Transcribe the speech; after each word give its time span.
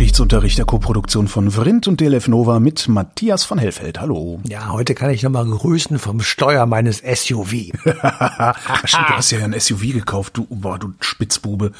Geschichtsunterricht 0.00 0.56
der 0.56 0.64
Koproduktion 0.64 1.28
von 1.28 1.50
Vrindt 1.50 1.86
und 1.86 2.00
DLF 2.00 2.26
Nova 2.26 2.58
mit 2.58 2.88
Matthias 2.88 3.44
von 3.44 3.58
Hellfeld. 3.58 4.00
Hallo. 4.00 4.40
Ja, 4.48 4.70
heute 4.70 4.94
kann 4.94 5.10
ich 5.10 5.22
nochmal 5.22 5.44
grüßen 5.44 5.98
vom 5.98 6.20
Steuer 6.20 6.64
meines 6.64 7.00
SUV. 7.00 7.50
Stimmt, 8.84 9.08
du 9.08 9.14
hast 9.14 9.30
ja 9.30 9.44
ein 9.44 9.60
SUV 9.60 9.92
gekauft, 9.92 10.38
du, 10.38 10.46
boah, 10.48 10.78
du 10.78 10.94
Spitzbube. 11.00 11.72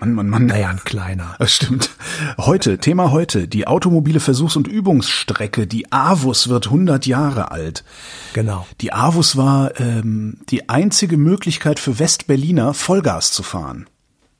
Mann, 0.00 0.12
Mann, 0.12 0.28
Mann. 0.28 0.46
Naja, 0.46 0.70
ein 0.70 0.82
kleiner. 0.82 1.36
Das 1.38 1.54
stimmt. 1.54 1.90
Heute, 2.36 2.78
Thema 2.78 3.12
heute, 3.12 3.46
die 3.46 3.68
automobile 3.68 4.18
Versuchs- 4.18 4.56
und 4.56 4.66
Übungsstrecke, 4.66 5.68
die 5.68 5.92
AVUS 5.92 6.48
wird 6.48 6.66
100 6.66 7.06
Jahre 7.06 7.52
alt. 7.52 7.84
Genau. 8.32 8.66
Die 8.80 8.92
AVUS 8.92 9.36
war 9.36 9.78
ähm, 9.78 10.38
die 10.50 10.68
einzige 10.68 11.16
Möglichkeit 11.16 11.78
für 11.78 12.00
Westberliner 12.00 12.74
Vollgas 12.74 13.30
zu 13.30 13.44
fahren. 13.44 13.86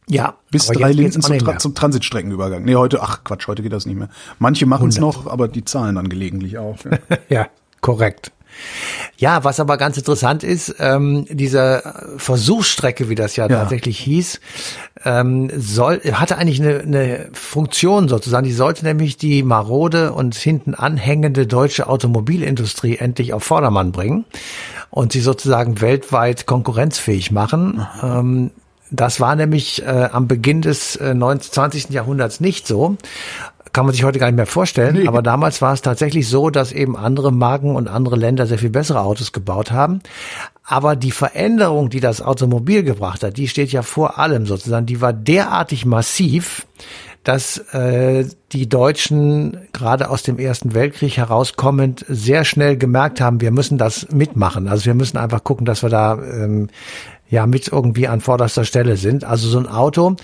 Ja, 0.08 0.34
Bis 0.50 0.66
drei 0.66 0.92
auch 1.06 1.10
zum, 1.10 1.38
Tra 1.38 1.58
zum 1.58 1.74
Transitstreckenübergang. 1.74 2.64
Nee, 2.64 2.76
heute, 2.76 3.02
ach 3.02 3.24
Quatsch, 3.24 3.46
heute 3.46 3.62
geht 3.62 3.72
das 3.72 3.86
nicht 3.86 3.96
mehr. 3.96 4.08
Manche 4.38 4.66
machen 4.66 4.88
es 4.88 4.96
100. 4.96 5.24
noch, 5.24 5.30
aber 5.30 5.48
die 5.48 5.64
zahlen 5.64 5.96
dann 5.96 6.08
gelegentlich 6.08 6.58
auch. 6.58 6.76
Ja. 6.84 6.98
Ja, 7.28 7.48
korrekt. 7.80 8.32
Ja, 9.18 9.44
was 9.44 9.60
aber 9.60 9.76
ganz 9.76 9.96
interessant 9.96 10.42
ist, 10.42 10.74
ähm, 10.78 11.26
diese 11.28 11.82
Versuchsstrecke, 12.16 13.08
wie 13.08 13.14
das 13.14 13.36
ja, 13.36 13.46
Ja. 13.48 13.58
tatsächlich 13.60 13.98
hieß, 14.00 14.40
ähm, 15.04 15.50
soll, 15.56 16.00
hatte 16.12 16.38
eigentlich 16.38 16.60
eine, 16.60 16.80
eine 16.80 17.28
Funktion 17.32 18.08
sozusagen. 18.08 18.46
Die 18.46 18.52
sollte 18.52 18.84
nämlich 18.84 19.16
die 19.16 19.42
marode 19.42 20.12
und 20.12 20.34
hinten 20.34 20.74
anhängende 20.74 21.46
deutsche 21.46 21.88
Automobilindustrie 21.88 22.96
endlich 22.96 23.32
auf 23.32 23.44
Vordermann 23.44 23.92
bringen 23.92 24.24
und 24.90 25.12
sie 25.12 25.20
sozusagen 25.20 25.80
weltweit 25.80 26.46
konkurrenzfähig 26.46 27.30
machen. 27.30 27.86
Ähm, 28.02 28.50
das 28.90 29.20
war 29.20 29.36
nämlich 29.36 29.82
äh, 29.82 30.08
am 30.12 30.28
Beginn 30.28 30.62
des 30.62 30.96
äh, 30.96 31.14
19, 31.14 31.52
20. 31.52 31.90
Jahrhunderts 31.90 32.40
nicht 32.40 32.66
so. 32.66 32.96
Kann 33.72 33.84
man 33.84 33.94
sich 33.94 34.04
heute 34.04 34.18
gar 34.18 34.26
nicht 34.26 34.36
mehr 34.36 34.46
vorstellen. 34.46 34.96
Nee. 34.96 35.08
Aber 35.08 35.22
damals 35.22 35.60
war 35.60 35.74
es 35.74 35.82
tatsächlich 35.82 36.26
so, 36.28 36.48
dass 36.50 36.72
eben 36.72 36.96
andere 36.96 37.30
Marken 37.32 37.76
und 37.76 37.86
andere 37.86 38.16
Länder 38.16 38.46
sehr 38.46 38.58
viel 38.58 38.70
bessere 38.70 39.00
Autos 39.00 39.32
gebaut 39.32 39.70
haben. 39.70 40.00
Aber 40.64 40.96
die 40.96 41.10
Veränderung, 41.10 41.90
die 41.90 42.00
das 42.00 42.22
Automobil 42.22 42.82
gebracht 42.82 43.22
hat, 43.22 43.36
die 43.36 43.48
steht 43.48 43.70
ja 43.72 43.82
vor 43.82 44.18
allem 44.18 44.46
sozusagen, 44.46 44.86
die 44.86 45.00
war 45.00 45.12
derartig 45.12 45.84
massiv, 45.84 46.66
dass 47.24 47.58
äh, 47.74 48.24
die 48.52 48.68
Deutschen 48.68 49.58
gerade 49.72 50.08
aus 50.10 50.22
dem 50.22 50.38
Ersten 50.38 50.74
Weltkrieg 50.74 51.16
herauskommend 51.16 52.04
sehr 52.08 52.44
schnell 52.44 52.76
gemerkt 52.76 53.20
haben, 53.20 53.40
wir 53.40 53.50
müssen 53.50 53.78
das 53.78 54.08
mitmachen. 54.10 54.68
Also 54.68 54.86
wir 54.86 54.94
müssen 54.94 55.18
einfach 55.18 55.44
gucken, 55.44 55.66
dass 55.66 55.82
wir 55.82 55.90
da 55.90 56.14
ähm, 56.14 56.68
ja 57.28 57.46
mit 57.46 57.68
irgendwie 57.68 58.08
an 58.08 58.20
vorderster 58.20 58.64
Stelle 58.64 58.96
sind. 58.96 59.24
Also 59.24 59.48
so 59.48 59.58
ein 59.58 59.66
Auto, 59.66 60.16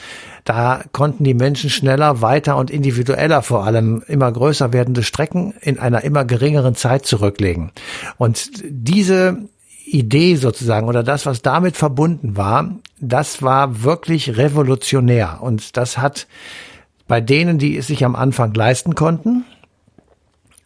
da 0.44 0.82
konnten 0.92 1.24
die 1.24 1.34
Menschen 1.34 1.70
schneller, 1.70 2.22
weiter 2.22 2.56
und 2.56 2.70
individueller 2.70 3.42
vor 3.42 3.64
allem 3.64 4.02
immer 4.06 4.30
größer 4.30 4.72
werdende 4.72 5.02
Strecken 5.02 5.54
in 5.60 5.78
einer 5.78 6.04
immer 6.04 6.24
geringeren 6.24 6.74
Zeit 6.74 7.06
zurücklegen. 7.06 7.72
Und 8.16 8.50
diese 8.64 9.38
Idee 9.84 10.36
sozusagen 10.36 10.88
oder 10.88 11.02
das, 11.02 11.26
was 11.26 11.42
damit 11.42 11.76
verbunden 11.76 12.36
war, 12.36 12.70
das 13.00 13.42
war 13.42 13.82
wirklich 13.82 14.36
revolutionär. 14.36 15.38
Und 15.40 15.76
das 15.76 15.98
hat 15.98 16.26
bei 17.06 17.20
denen, 17.20 17.58
die 17.58 17.76
es 17.76 17.86
sich 17.86 18.04
am 18.04 18.16
Anfang 18.16 18.54
leisten 18.54 18.94
konnten, 18.94 19.44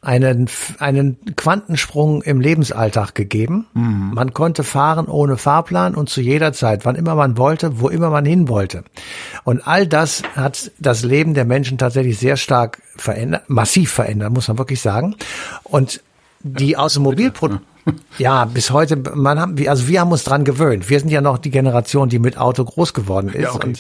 einen, 0.01 0.49
einen 0.79 1.19
Quantensprung 1.35 2.23
im 2.23 2.41
Lebensalltag 2.41 3.15
gegeben. 3.15 3.67
Man 4.15 4.33
konnte 4.33 4.63
fahren 4.63 5.07
ohne 5.07 5.37
Fahrplan 5.37 5.97
und 5.97 6.09
zu 6.09 6.21
jeder 6.21 6.53
Zeit, 6.53 6.85
wann 6.85 6.95
immer 6.95 7.17
man 7.17 7.37
wollte, 7.37 7.81
wo 7.81 7.89
immer 7.89 8.09
man 8.09 8.25
hin 8.25 8.49
wollte. 8.49 8.85
Und 9.43 9.67
all 9.67 9.87
das 9.87 10.23
hat 10.37 10.71
das 10.79 11.03
Leben 11.03 11.35
der 11.35 11.45
Menschen 11.45 11.79
tatsächlich 11.79 12.19
sehr 12.19 12.37
stark 12.37 12.81
verändert, 12.97 13.51
massiv 13.51 13.91
verändert, 13.91 14.33
muss 14.33 14.47
man 14.47 14.59
wirklich 14.59 14.81
sagen. 14.81 15.17
Und 15.65 16.01
die 16.41 16.77
Automobilprodukte, 16.77 17.65
ja, 18.19 18.45
bis 18.45 18.71
heute, 18.71 18.97
man 19.15 19.39
haben, 19.39 19.57
also 19.69 19.89
wir 19.89 20.01
haben 20.01 20.11
uns 20.13 20.25
dran 20.25 20.45
gewöhnt. 20.45 20.89
Wir 20.91 21.01
sind 21.01 21.09
ja 21.11 21.21
noch 21.21 21.39
die 21.39 21.51
Generation, 21.51 22.09
die 22.09 22.19
mit 22.19 22.37
Auto 22.39 22.65
groß 22.65 22.95
geworden 22.95 23.29
ist. 23.29 23.43
Ja, 23.43 23.55
okay. 23.55 23.75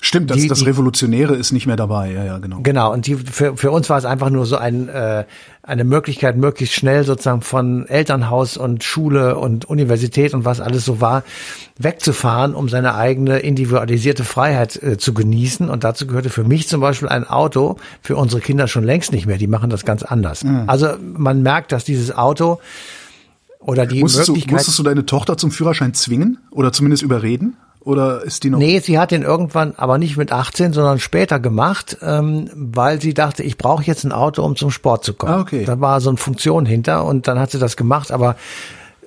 Stimmt, 0.00 0.30
das, 0.30 0.36
die- 0.36 0.48
das 0.48 0.66
Revolutionäre 0.66 1.34
ist 1.34 1.52
nicht 1.52 1.66
mehr 1.66 1.76
dabei. 1.76 2.12
Ja, 2.12 2.22
ja, 2.24 2.38
genau. 2.38 2.60
Genau, 2.62 2.92
und 2.92 3.06
die, 3.06 3.14
für, 3.16 3.56
für 3.56 3.70
uns 3.70 3.88
war 3.88 3.96
es 3.96 4.04
einfach 4.04 4.28
nur 4.28 4.44
so 4.44 4.56
ein, 4.56 4.88
äh, 4.88 5.24
eine 5.62 5.84
Möglichkeit, 5.84 6.36
möglichst 6.36 6.74
schnell 6.74 7.02
sozusagen 7.04 7.40
von 7.40 7.86
Elternhaus 7.88 8.56
und 8.58 8.84
Schule 8.84 9.36
und 9.38 9.64
Universität 9.64 10.34
und 10.34 10.44
was 10.44 10.60
alles 10.60 10.84
so 10.84 11.00
war, 11.00 11.24
wegzufahren, 11.78 12.54
um 12.54 12.68
seine 12.68 12.94
eigene 12.94 13.38
individualisierte 13.38 14.24
Freiheit 14.24 14.80
äh, 14.82 14.98
zu 14.98 15.14
genießen. 15.14 15.68
Und 15.70 15.82
dazu 15.84 16.06
gehörte 16.06 16.30
für 16.30 16.44
mich 16.44 16.68
zum 16.68 16.80
Beispiel 16.80 17.08
ein 17.08 17.26
Auto, 17.28 17.76
für 18.02 18.16
unsere 18.16 18.40
Kinder 18.40 18.68
schon 18.68 18.84
längst 18.84 19.12
nicht 19.12 19.26
mehr. 19.26 19.38
Die 19.38 19.46
machen 19.46 19.70
das 19.70 19.84
ganz 19.84 20.02
anders. 20.02 20.44
Also 20.66 20.88
man 21.00 21.42
merkt, 21.42 21.72
dass 21.72 21.84
dieses 21.84 22.14
Auto 22.16 22.60
oder 23.60 23.86
die 23.86 24.00
Musstest 24.00 24.28
du, 24.28 24.32
Möglichkeit. 24.32 24.54
musstest 24.54 24.78
du 24.78 24.82
deine 24.82 25.06
Tochter 25.06 25.36
zum 25.36 25.50
Führerschein 25.50 25.94
zwingen 25.94 26.38
oder 26.50 26.72
zumindest 26.72 27.02
überreden? 27.02 27.56
Oder 27.80 28.22
ist 28.24 28.42
die 28.42 28.50
noch? 28.50 28.58
Nee, 28.58 28.80
sie 28.80 28.98
hat 28.98 29.12
den 29.12 29.22
irgendwann, 29.22 29.74
aber 29.76 29.96
nicht 29.96 30.16
mit 30.16 30.32
18, 30.32 30.72
sondern 30.72 30.98
später 30.98 31.38
gemacht, 31.38 31.98
ähm, 32.02 32.50
weil 32.52 33.00
sie 33.00 33.14
dachte, 33.14 33.44
ich 33.44 33.56
brauche 33.56 33.84
jetzt 33.84 34.02
ein 34.02 34.10
Auto, 34.10 34.42
um 34.42 34.56
zum 34.56 34.72
Sport 34.72 35.04
zu 35.04 35.14
kommen. 35.14 35.34
Ah, 35.34 35.40
okay. 35.40 35.64
Da 35.64 35.80
war 35.80 36.00
so 36.00 36.08
eine 36.08 36.16
Funktion 36.16 36.66
hinter 36.66 37.04
und 37.04 37.28
dann 37.28 37.38
hat 37.38 37.52
sie 37.52 37.60
das 37.60 37.76
gemacht, 37.76 38.10
aber 38.10 38.34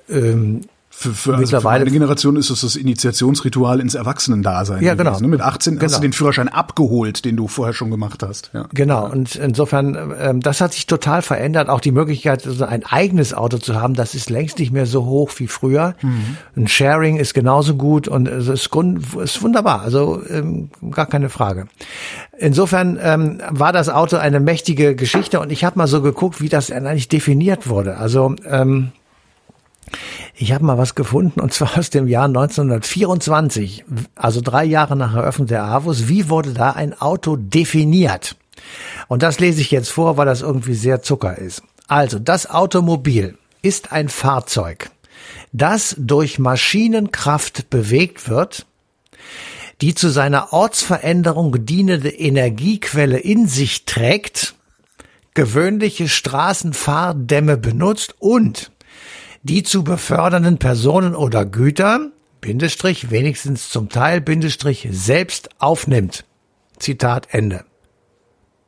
ähm, 0.08 0.62
Für, 1.00 1.14
für, 1.14 1.34
also 1.34 1.60
für 1.60 1.64
meine 1.64 1.90
Generation 1.90 2.36
ist 2.36 2.50
es 2.50 2.60
das 2.60 2.76
Initiationsritual 2.76 3.80
ins 3.80 3.94
Erwachsenendasein. 3.94 4.82
Ja, 4.82 4.92
genau. 4.94 5.12
gewesen, 5.12 5.22
ne? 5.22 5.28
Mit 5.30 5.40
18 5.40 5.76
hast 5.76 5.80
Genau. 5.80 5.96
du 5.96 6.02
den 6.02 6.12
Führerschein 6.12 6.48
abgeholt, 6.48 7.24
den 7.24 7.38
du 7.38 7.48
vorher 7.48 7.72
schon 7.72 7.90
gemacht 7.90 8.22
hast. 8.22 8.50
Ja. 8.52 8.66
Genau, 8.74 9.10
und 9.10 9.34
insofern, 9.34 10.12
ähm, 10.20 10.40
das 10.40 10.60
hat 10.60 10.74
sich 10.74 10.84
total 10.86 11.22
verändert. 11.22 11.70
Auch 11.70 11.80
die 11.80 11.90
Möglichkeit, 11.92 12.42
so 12.42 12.66
ein 12.66 12.84
eigenes 12.84 13.32
Auto 13.32 13.56
zu 13.56 13.80
haben, 13.80 13.94
das 13.94 14.14
ist 14.14 14.28
längst 14.28 14.58
nicht 14.58 14.72
mehr 14.72 14.84
so 14.84 15.06
hoch 15.06 15.30
wie 15.38 15.46
früher. 15.46 15.94
Ein 16.54 16.68
Sharing 16.68 17.16
ist 17.16 17.32
genauso 17.32 17.76
gut 17.76 18.06
und 18.06 18.28
es 18.28 18.48
ist, 18.48 18.68
grund, 18.68 19.14
ist 19.14 19.42
wunderbar, 19.42 19.80
also 19.80 20.20
ähm, 20.28 20.68
gar 20.90 21.06
keine 21.06 21.30
Frage. 21.30 21.66
Insofern 22.36 22.98
ähm, 23.02 23.40
war 23.48 23.72
das 23.72 23.88
Auto 23.88 24.18
eine 24.18 24.38
mächtige 24.38 24.94
Geschichte 24.94 25.40
und 25.40 25.50
ich 25.50 25.64
habe 25.64 25.78
mal 25.78 25.86
so 25.86 26.02
geguckt, 26.02 26.42
wie 26.42 26.50
das 26.50 26.70
eigentlich 26.70 27.08
definiert 27.08 27.68
wurde. 27.70 27.96
Also 27.96 28.34
ähm, 28.46 28.92
ich 30.34 30.52
habe 30.52 30.64
mal 30.64 30.78
was 30.78 30.94
gefunden 30.94 31.40
und 31.40 31.52
zwar 31.52 31.78
aus 31.78 31.90
dem 31.90 32.08
Jahr 32.08 32.26
1924, 32.26 33.84
also 34.14 34.40
drei 34.40 34.64
Jahre 34.64 34.96
nach 34.96 35.14
Eröffnung 35.14 35.48
der 35.48 35.64
AWUS. 35.64 36.08
Wie 36.08 36.28
wurde 36.28 36.52
da 36.52 36.70
ein 36.70 36.98
Auto 37.00 37.36
definiert? 37.36 38.36
Und 39.08 39.22
das 39.22 39.40
lese 39.40 39.60
ich 39.60 39.70
jetzt 39.70 39.90
vor, 39.90 40.16
weil 40.16 40.26
das 40.26 40.42
irgendwie 40.42 40.74
sehr 40.74 41.02
Zucker 41.02 41.38
ist. 41.38 41.62
Also, 41.88 42.18
das 42.18 42.48
Automobil 42.48 43.36
ist 43.62 43.92
ein 43.92 44.08
Fahrzeug, 44.08 44.90
das 45.52 45.96
durch 45.98 46.38
Maschinenkraft 46.38 47.68
bewegt 47.68 48.28
wird, 48.28 48.66
die 49.80 49.94
zu 49.94 50.10
seiner 50.10 50.52
Ortsveränderung 50.52 51.64
dienende 51.64 52.10
Energiequelle 52.10 53.18
in 53.18 53.48
sich 53.48 53.86
trägt, 53.86 54.54
gewöhnliche 55.34 56.08
Straßenfahrdämme 56.08 57.56
benutzt 57.56 58.14
und 58.18 58.70
die 59.42 59.62
zu 59.62 59.84
befördernden 59.84 60.58
Personen 60.58 61.14
oder 61.14 61.44
Güter, 61.44 62.10
Bindestrich, 62.40 63.10
wenigstens 63.10 63.70
zum 63.70 63.88
Teil, 63.88 64.20
Bindestrich, 64.20 64.88
selbst 64.90 65.50
aufnimmt. 65.58 66.24
Zitat 66.78 67.28
Ende. 67.30 67.64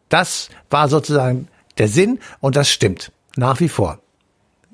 Das 0.08 0.50
war 0.68 0.88
sozusagen 0.88 1.48
der 1.78 1.88
Sinn 1.88 2.18
und 2.40 2.56
das 2.56 2.70
stimmt. 2.70 3.12
Nach 3.36 3.60
wie 3.60 3.68
vor. 3.68 3.98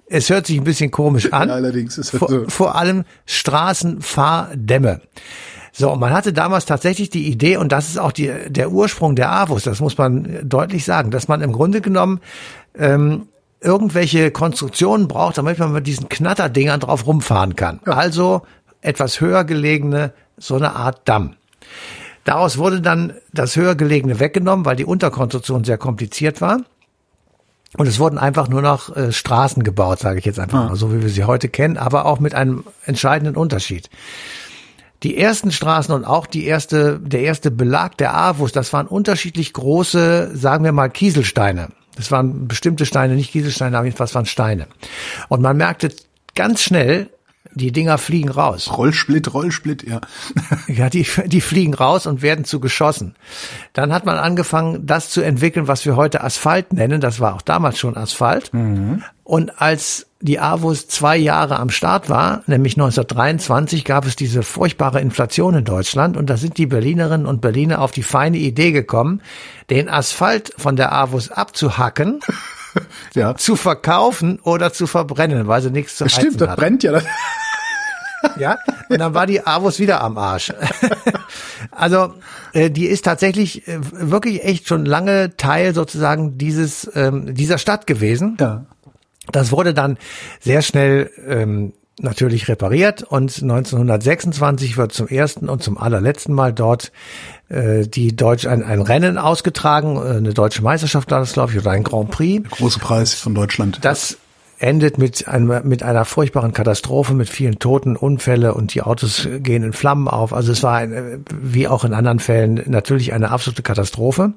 Es 0.06 0.30
hört 0.30 0.46
sich 0.46 0.58
ein 0.58 0.64
bisschen 0.64 0.90
komisch 0.90 1.32
an. 1.32 1.48
Ja, 1.48 1.54
allerdings 1.54 1.98
ist 1.98 2.12
es 2.12 2.18
vor, 2.18 2.28
so. 2.28 2.44
vor 2.48 2.74
allem 2.74 3.04
Straßenfahrdämme. 3.26 5.00
So, 5.72 5.94
man 5.94 6.12
hatte 6.12 6.32
damals 6.32 6.64
tatsächlich 6.64 7.10
die 7.10 7.28
Idee, 7.28 7.56
und 7.56 7.70
das 7.70 7.88
ist 7.88 7.98
auch 7.98 8.10
die, 8.10 8.32
der 8.48 8.72
Ursprung 8.72 9.14
der 9.14 9.30
AWUS, 9.30 9.62
das 9.62 9.78
muss 9.78 9.96
man 9.96 10.48
deutlich 10.48 10.84
sagen, 10.84 11.12
dass 11.12 11.28
man 11.28 11.40
im 11.40 11.52
Grunde 11.52 11.80
genommen 11.80 12.20
ähm, 12.76 13.28
irgendwelche 13.60 14.30
Konstruktionen 14.30 15.08
braucht, 15.08 15.38
damit 15.38 15.58
man 15.58 15.72
mit 15.72 15.86
diesen 15.86 16.08
Knatterdingern 16.08 16.80
drauf 16.80 17.06
rumfahren 17.06 17.56
kann. 17.56 17.80
Also 17.84 18.42
etwas 18.80 19.20
höher 19.20 19.44
gelegene, 19.44 20.12
so 20.36 20.56
eine 20.56 20.74
Art 20.74 21.08
Damm. 21.08 21.34
Daraus 22.24 22.58
wurde 22.58 22.80
dann 22.80 23.14
das 23.32 23.56
höher 23.56 23.74
gelegene 23.74 24.20
weggenommen, 24.20 24.64
weil 24.64 24.76
die 24.76 24.84
Unterkonstruktion 24.84 25.64
sehr 25.64 25.78
kompliziert 25.78 26.40
war. 26.40 26.58
Und 27.76 27.86
es 27.86 27.98
wurden 27.98 28.18
einfach 28.18 28.48
nur 28.48 28.62
noch 28.62 28.94
äh, 28.96 29.12
Straßen 29.12 29.62
gebaut, 29.62 29.98
sage 29.98 30.18
ich 30.18 30.24
jetzt 30.24 30.38
einfach 30.38 30.68
mal, 30.68 30.76
so 30.76 30.92
wie 30.92 31.02
wir 31.02 31.10
sie 31.10 31.24
heute 31.24 31.48
kennen, 31.48 31.76
aber 31.76 32.06
auch 32.06 32.18
mit 32.18 32.34
einem 32.34 32.64
entscheidenden 32.84 33.36
Unterschied. 33.36 33.90
Die 35.02 35.16
ersten 35.16 35.52
Straßen 35.52 35.94
und 35.94 36.04
auch 36.04 36.26
die 36.26 36.44
erste, 36.44 36.98
der 36.98 37.20
erste 37.20 37.50
Belag 37.50 37.96
der 37.98 38.16
AWUS, 38.16 38.52
das 38.52 38.72
waren 38.72 38.86
unterschiedlich 38.86 39.52
große, 39.52 40.36
sagen 40.36 40.64
wir 40.64 40.72
mal, 40.72 40.88
Kieselsteine. 40.88 41.68
Das 41.98 42.12
waren 42.12 42.46
bestimmte 42.46 42.86
Steine, 42.86 43.14
nicht 43.14 43.32
Kieselsteine, 43.32 43.76
aber 43.76 43.86
jedenfalls 43.86 44.14
waren 44.14 44.24
Steine. 44.24 44.68
Und 45.28 45.42
man 45.42 45.56
merkte 45.56 45.92
ganz 46.36 46.62
schnell, 46.62 47.10
die 47.54 47.72
Dinger 47.72 47.98
fliegen 47.98 48.28
raus. 48.28 48.70
Rollsplit, 48.76 49.34
Rollsplit, 49.34 49.82
ja. 49.82 50.00
Ja, 50.68 50.88
die, 50.88 51.06
die 51.26 51.40
fliegen 51.40 51.74
raus 51.74 52.06
und 52.06 52.22
werden 52.22 52.44
zu 52.44 52.60
Geschossen. 52.60 53.16
Dann 53.72 53.92
hat 53.92 54.06
man 54.06 54.16
angefangen, 54.16 54.86
das 54.86 55.10
zu 55.10 55.22
entwickeln, 55.22 55.66
was 55.66 55.84
wir 55.84 55.96
heute 55.96 56.22
Asphalt 56.22 56.72
nennen. 56.72 57.00
Das 57.00 57.20
war 57.20 57.34
auch 57.34 57.42
damals 57.42 57.78
schon 57.78 57.96
Asphalt. 57.96 58.54
Mhm. 58.54 59.02
Und 59.24 59.60
als 59.60 60.06
die 60.20 60.40
AWOS 60.40 60.88
zwei 60.88 61.16
Jahre 61.16 61.58
am 61.58 61.70
Start 61.70 62.10
war, 62.10 62.42
nämlich 62.46 62.74
1923, 62.74 63.84
gab 63.84 64.04
es 64.04 64.16
diese 64.16 64.42
furchtbare 64.42 65.00
Inflation 65.00 65.54
in 65.54 65.64
Deutschland 65.64 66.16
und 66.16 66.28
da 66.28 66.36
sind 66.36 66.58
die 66.58 66.66
Berlinerinnen 66.66 67.26
und 67.26 67.40
Berliner 67.40 67.80
auf 67.80 67.92
die 67.92 68.02
feine 68.02 68.38
Idee 68.38 68.72
gekommen, 68.72 69.22
den 69.70 69.88
Asphalt 69.88 70.52
von 70.58 70.74
der 70.74 70.92
AWOS 70.92 71.30
abzuhacken 71.30 72.20
ja. 73.14 73.36
zu 73.36 73.54
verkaufen 73.54 74.40
oder 74.42 74.72
zu 74.72 74.88
verbrennen, 74.88 75.46
weil 75.46 75.62
sie 75.62 75.70
nichts 75.70 75.96
zu 75.96 76.04
heizen 76.04 76.20
Stimmt, 76.20 76.40
das 76.40 76.56
brennt 76.56 76.82
ja. 76.82 77.00
Ja, 78.36 78.58
und 78.88 78.98
dann 78.98 79.14
war 79.14 79.26
die 79.26 79.46
Avus 79.46 79.78
wieder 79.78 80.00
am 80.00 80.18
Arsch. 80.18 80.52
also 81.70 82.14
äh, 82.52 82.68
die 82.68 82.86
ist 82.86 83.04
tatsächlich 83.04 83.68
äh, 83.68 83.78
wirklich 83.92 84.44
echt 84.44 84.66
schon 84.66 84.84
lange 84.84 85.36
Teil 85.36 85.72
sozusagen 85.72 86.36
dieses 86.36 86.90
ähm, 86.96 87.34
dieser 87.34 87.58
Stadt 87.58 87.86
gewesen. 87.86 88.36
Ja. 88.40 88.66
Das 89.32 89.52
wurde 89.52 89.74
dann 89.74 89.98
sehr 90.40 90.62
schnell 90.62 91.10
ähm, 91.26 91.72
natürlich 92.00 92.48
repariert 92.48 93.02
und 93.02 93.42
1926 93.42 94.76
wird 94.76 94.92
zum 94.92 95.08
ersten 95.08 95.48
und 95.48 95.62
zum 95.62 95.78
allerletzten 95.78 96.34
Mal 96.34 96.52
dort 96.52 96.92
äh, 97.48 97.86
die 97.86 98.14
Deutsch 98.14 98.46
ein, 98.46 98.62
ein 98.62 98.80
Rennen 98.80 99.18
ausgetragen, 99.18 99.96
äh, 99.96 100.16
eine 100.16 100.34
deutsche 100.34 100.62
Meisterschaft 100.62 101.10
war 101.10 101.20
das 101.20 101.32
glaube 101.32 101.52
ich 101.52 101.58
oder 101.58 101.70
ein 101.72 101.82
Grand 101.82 102.10
Prix. 102.10 102.48
Der 102.48 102.56
große 102.56 102.78
Preis 102.78 103.14
von 103.14 103.34
Deutschland. 103.34 103.80
Das 103.82 104.18
endet 104.58 104.98
mit, 104.98 105.28
einem, 105.28 105.68
mit 105.68 105.82
einer 105.82 106.04
furchtbaren 106.04 106.52
Katastrophe, 106.52 107.14
mit 107.14 107.28
vielen 107.28 107.58
Toten, 107.58 107.96
Unfälle 107.96 108.54
und 108.54 108.74
die 108.74 108.82
Autos 108.82 109.28
gehen 109.38 109.62
in 109.62 109.72
Flammen 109.72 110.08
auf. 110.08 110.32
Also 110.32 110.52
es 110.52 110.62
war, 110.62 110.76
ein, 110.76 111.24
wie 111.32 111.68
auch 111.68 111.84
in 111.84 111.94
anderen 111.94 112.18
Fällen, 112.18 112.62
natürlich 112.66 113.12
eine 113.12 113.30
absolute 113.30 113.62
Katastrophe. 113.62 114.32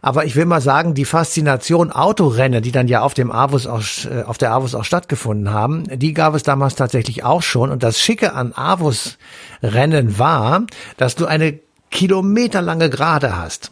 Aber 0.00 0.24
ich 0.24 0.36
will 0.36 0.46
mal 0.46 0.60
sagen, 0.60 0.94
die 0.94 1.04
Faszination 1.04 1.92
Autorennen, 1.92 2.62
die 2.62 2.72
dann 2.72 2.88
ja 2.88 3.02
auf 3.02 3.14
dem 3.14 3.30
Avus 3.30 3.66
auch, 3.66 3.82
äh, 4.10 4.22
auf 4.22 4.38
der 4.38 4.52
Avus 4.52 4.74
auch 4.74 4.84
stattgefunden 4.84 5.52
haben, 5.52 5.84
die 5.98 6.14
gab 6.14 6.34
es 6.34 6.42
damals 6.42 6.74
tatsächlich 6.74 7.24
auch 7.24 7.42
schon. 7.42 7.70
Und 7.70 7.82
das 7.82 8.00
Schicke 8.00 8.32
an 8.32 8.52
Avus-Rennen 8.54 10.18
war, 10.18 10.64
dass 10.96 11.14
du 11.14 11.26
eine 11.26 11.58
kilometerlange 11.90 12.88
Gerade 12.90 13.36
hast. 13.36 13.70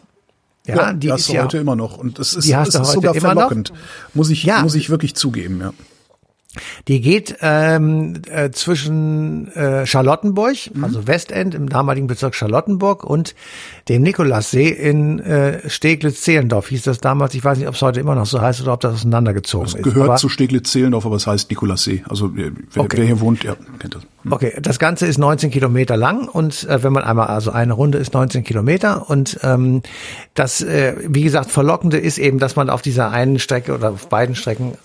Ja, 0.67 0.75
ja 0.75 0.93
die 0.93 1.11
hast 1.11 1.21
ist 1.21 1.29
du 1.29 1.33
ja, 1.33 1.43
heute 1.43 1.57
immer 1.57 1.75
noch. 1.75 1.97
Und 1.97 2.19
das 2.19 2.33
ist, 2.33 2.51
das 2.51 2.75
ist 2.75 2.91
sogar 2.91 3.13
verlockend. 3.15 3.73
Muss 4.13 4.29
ich, 4.29 4.43
ja. 4.43 4.61
muss 4.61 4.75
ich 4.75 4.89
wirklich 4.89 5.15
zugeben, 5.15 5.59
ja. 5.59 5.73
Die 6.89 6.99
geht 6.99 7.37
ähm, 7.41 8.21
äh, 8.29 8.51
zwischen 8.51 9.47
äh, 9.53 9.85
Charlottenburg, 9.85 10.57
mhm. 10.73 10.83
also 10.83 11.07
Westend 11.07 11.55
im 11.55 11.69
damaligen 11.69 12.07
Bezirk 12.07 12.35
Charlottenburg 12.35 13.05
und 13.05 13.35
dem 13.87 14.01
Nikolassee 14.01 14.67
in 14.67 15.19
äh, 15.19 15.69
Steglitz-Zehlendorf 15.69 16.67
hieß 16.67 16.83
das 16.83 16.99
damals. 16.99 17.35
Ich 17.35 17.43
weiß 17.43 17.57
nicht, 17.57 17.69
ob 17.69 17.75
es 17.75 17.81
heute 17.81 18.01
immer 18.01 18.15
noch 18.15 18.25
so 18.25 18.41
heißt 18.41 18.61
oder 18.61 18.73
ob 18.73 18.81
das 18.81 18.95
auseinandergezogen 18.95 19.67
das 19.67 19.75
ist. 19.75 19.83
gehört 19.83 20.09
aber, 20.09 20.17
zu 20.17 20.27
Steglitz-Zehlendorf, 20.27 21.05
aber 21.05 21.15
es 21.15 21.25
heißt 21.25 21.49
Nikolassee. 21.49 22.03
Also 22.09 22.35
wer, 22.35 22.51
okay. 22.75 22.97
wer 22.97 23.05
hier 23.05 23.19
wohnt, 23.21 23.43
ja, 23.45 23.55
kennt 23.79 23.95
das. 23.95 24.03
Hm. 24.23 24.33
Okay, 24.33 24.53
das 24.61 24.79
Ganze 24.79 25.07
ist 25.07 25.17
19 25.17 25.51
Kilometer 25.51 25.97
lang 25.97 26.27
und 26.27 26.63
äh, 26.67 26.83
wenn 26.83 26.93
man 26.93 27.03
einmal, 27.03 27.27
also 27.27 27.51
eine 27.51 27.73
Runde 27.73 27.97
ist 27.97 28.13
19 28.13 28.43
Kilometer 28.43 29.09
und 29.09 29.39
ähm, 29.43 29.81
das, 30.33 30.61
äh, 30.61 30.95
wie 31.07 31.23
gesagt, 31.23 31.51
verlockende 31.51 31.97
ist 31.97 32.17
eben, 32.17 32.39
dass 32.39 32.55
man 32.55 32.69
auf 32.69 32.81
dieser 32.81 33.11
einen 33.11 33.39
Strecke 33.39 33.73
oder 33.73 33.91
auf 33.91 34.07
beiden 34.07 34.35
Strecken 34.35 34.77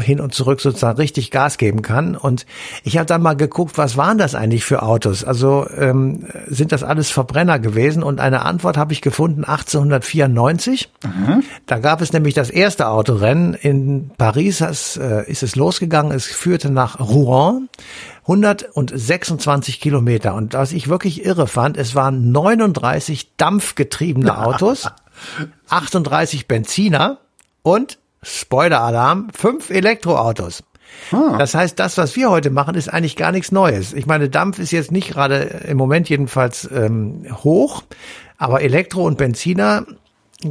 hin 0.00 0.20
und 0.20 0.34
zurück 0.34 0.60
sozusagen 0.60 0.96
richtig 0.96 1.30
Gas 1.30 1.58
geben 1.58 1.82
kann. 1.82 2.16
Und 2.16 2.46
ich 2.84 2.96
habe 2.96 3.06
dann 3.06 3.22
mal 3.22 3.34
geguckt, 3.34 3.76
was 3.76 3.96
waren 3.96 4.18
das 4.18 4.34
eigentlich 4.34 4.64
für 4.64 4.82
Autos? 4.82 5.22
Also 5.24 5.66
ähm, 5.76 6.26
sind 6.46 6.72
das 6.72 6.82
alles 6.82 7.10
Verbrenner 7.10 7.58
gewesen? 7.58 8.02
Und 8.02 8.20
eine 8.20 8.44
Antwort 8.44 8.76
habe 8.76 8.92
ich 8.92 9.02
gefunden 9.02 9.44
1894. 9.44 10.90
Mhm. 11.04 11.42
Da 11.66 11.78
gab 11.78 12.00
es 12.00 12.12
nämlich 12.12 12.34
das 12.34 12.50
erste 12.50 12.88
Autorennen 12.88 13.54
in 13.54 14.10
Paris. 14.16 14.58
Das, 14.58 14.96
äh, 14.96 15.30
ist 15.30 15.42
es 15.42 15.56
losgegangen. 15.56 16.12
Es 16.12 16.26
führte 16.26 16.70
nach 16.70 16.98
Rouen. 16.98 17.68
126 18.26 19.80
Kilometer. 19.80 20.34
Und 20.34 20.54
was 20.54 20.72
ich 20.72 20.88
wirklich 20.88 21.24
irre 21.24 21.46
fand, 21.46 21.76
es 21.76 21.94
waren 21.94 22.32
39 22.32 23.36
dampfgetriebene 23.36 24.38
Autos, 24.46 24.88
38 25.68 26.48
Benziner 26.48 27.18
und 27.62 27.98
Spoiler-Alarm, 28.22 29.28
fünf 29.34 29.70
Elektroautos. 29.70 30.64
Ah. 31.12 31.36
Das 31.38 31.54
heißt, 31.54 31.78
das, 31.78 31.98
was 31.98 32.16
wir 32.16 32.30
heute 32.30 32.50
machen, 32.50 32.74
ist 32.74 32.88
eigentlich 32.88 33.16
gar 33.16 33.32
nichts 33.32 33.52
Neues. 33.52 33.92
Ich 33.92 34.06
meine, 34.06 34.30
Dampf 34.30 34.58
ist 34.58 34.70
jetzt 34.70 34.92
nicht 34.92 35.10
gerade 35.10 35.36
im 35.66 35.76
Moment 35.76 36.08
jedenfalls 36.08 36.68
ähm, 36.72 37.26
hoch, 37.42 37.82
aber 38.38 38.62
Elektro 38.62 39.04
und 39.04 39.18
Benziner 39.18 39.86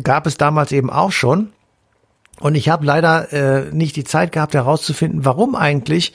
gab 0.04 0.28
es 0.28 0.38
damals 0.38 0.72
eben 0.72 0.90
auch 0.90 1.12
schon. 1.12 1.54
Und 2.40 2.56
ich 2.56 2.70
habe 2.70 2.86
leider 2.86 3.32
äh, 3.32 3.72
nicht 3.72 3.96
die 3.96 4.04
Zeit 4.04 4.32
gehabt 4.32 4.54
herauszufinden, 4.54 5.26
warum 5.26 5.56
eigentlich 5.56 6.14